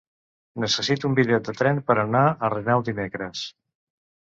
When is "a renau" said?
2.31-2.85